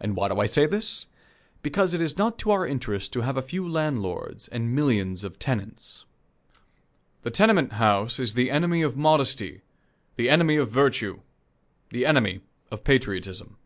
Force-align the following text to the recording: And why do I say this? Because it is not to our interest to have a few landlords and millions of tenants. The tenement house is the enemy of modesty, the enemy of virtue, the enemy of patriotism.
And 0.00 0.16
why 0.16 0.28
do 0.28 0.38
I 0.38 0.44
say 0.44 0.66
this? 0.66 1.06
Because 1.62 1.94
it 1.94 2.00
is 2.02 2.18
not 2.18 2.38
to 2.40 2.50
our 2.50 2.66
interest 2.66 3.10
to 3.14 3.22
have 3.22 3.38
a 3.38 3.40
few 3.40 3.66
landlords 3.66 4.46
and 4.48 4.74
millions 4.74 5.24
of 5.24 5.38
tenants. 5.38 6.04
The 7.22 7.30
tenement 7.30 7.72
house 7.72 8.18
is 8.18 8.34
the 8.34 8.50
enemy 8.50 8.82
of 8.82 8.98
modesty, 8.98 9.62
the 10.16 10.28
enemy 10.28 10.56
of 10.56 10.70
virtue, 10.70 11.20
the 11.88 12.04
enemy 12.04 12.42
of 12.70 12.84
patriotism. 12.84 13.56